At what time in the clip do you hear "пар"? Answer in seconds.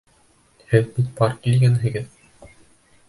1.21-1.37